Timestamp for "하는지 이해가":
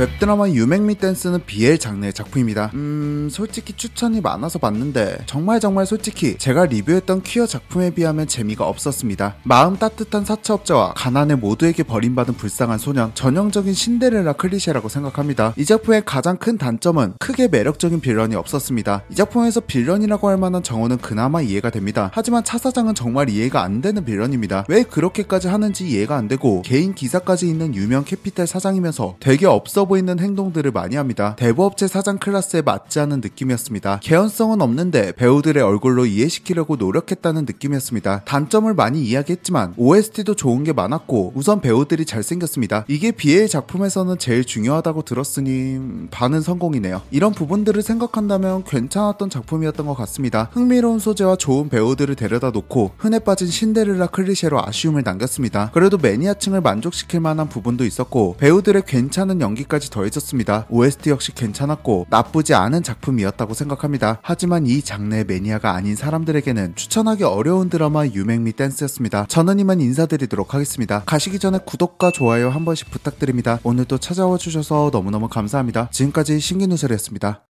25.48-26.16